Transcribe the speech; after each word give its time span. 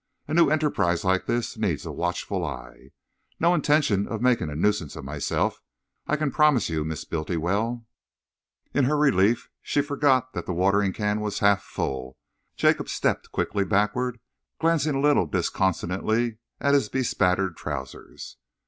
A 0.27 0.33
new 0.33 0.49
enterprise 0.49 1.03
like 1.03 1.27
this 1.27 1.57
needs 1.57 1.85
a 1.85 1.91
watchful 1.91 2.43
eye. 2.43 2.89
No 3.39 3.53
intention 3.53 4.07
of 4.07 4.19
making 4.19 4.49
a 4.49 4.55
nuisance 4.55 4.95
of 4.95 5.05
myself, 5.05 5.61
I 6.07 6.15
can 6.15 6.31
promise 6.31 6.69
you, 6.71 6.83
Miss 6.83 7.05
Bultiwell." 7.05 7.85
In 8.73 8.85
her 8.85 8.97
relief 8.97 9.51
she 9.61 9.83
forgot 9.83 10.33
that 10.33 10.47
the 10.47 10.53
watering 10.55 10.91
can 10.91 11.21
was 11.21 11.37
half 11.37 11.61
full. 11.61 12.17
Jacob 12.55 12.89
stepped 12.89 13.31
quickly 13.31 13.63
backwards, 13.63 14.17
glancing 14.59 14.95
a 14.95 14.99
little 14.99 15.27
disconsolately 15.27 16.39
at 16.59 16.73
his 16.73 16.89
bespattered 16.89 17.55
trousers. 17.55 18.37